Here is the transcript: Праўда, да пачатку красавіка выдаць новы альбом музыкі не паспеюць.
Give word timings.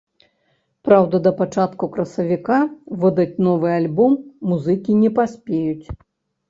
Праўда, 0.87 1.15
да 1.27 1.33
пачатку 1.41 1.89
красавіка 1.97 2.57
выдаць 3.05 3.39
новы 3.49 3.67
альбом 3.79 4.21
музыкі 4.55 4.91
не 5.05 5.09
паспеюць. 5.21 5.85